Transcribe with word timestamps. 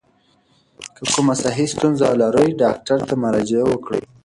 که 0.95 1.03
کومه 1.13 1.33
صحي 1.43 1.65
ستونزه 1.73 2.07
لرئ، 2.21 2.47
ډاکټر 2.61 2.99
ته 3.07 3.13
مراجعه 3.23 3.65
وکړئ. 3.67 4.03